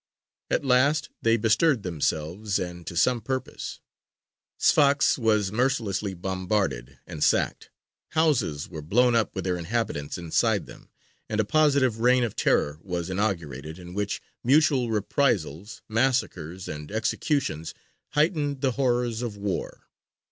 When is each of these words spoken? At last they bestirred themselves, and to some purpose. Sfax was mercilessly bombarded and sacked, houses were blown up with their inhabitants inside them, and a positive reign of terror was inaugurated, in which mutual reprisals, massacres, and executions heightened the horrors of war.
At 0.49 0.65
last 0.65 1.09
they 1.21 1.37
bestirred 1.37 1.83
themselves, 1.83 2.57
and 2.57 2.87
to 2.87 2.97
some 2.97 3.21
purpose. 3.21 3.81
Sfax 4.59 5.19
was 5.19 5.51
mercilessly 5.51 6.15
bombarded 6.15 6.97
and 7.05 7.23
sacked, 7.23 7.69
houses 8.13 8.67
were 8.67 8.81
blown 8.81 9.13
up 9.13 9.35
with 9.35 9.43
their 9.43 9.57
inhabitants 9.59 10.17
inside 10.17 10.65
them, 10.65 10.89
and 11.29 11.39
a 11.39 11.45
positive 11.45 11.99
reign 11.99 12.23
of 12.23 12.35
terror 12.35 12.79
was 12.81 13.11
inaugurated, 13.11 13.77
in 13.77 13.93
which 13.93 14.23
mutual 14.43 14.89
reprisals, 14.89 15.83
massacres, 15.87 16.67
and 16.67 16.91
executions 16.91 17.75
heightened 18.13 18.61
the 18.61 18.71
horrors 18.71 19.21
of 19.21 19.37
war. 19.37 19.87